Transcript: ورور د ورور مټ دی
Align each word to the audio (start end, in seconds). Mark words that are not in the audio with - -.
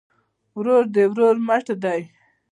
ورور 0.57 0.83
د 0.95 0.97
ورور 1.11 1.35
مټ 1.47 1.65
دی 1.83 2.01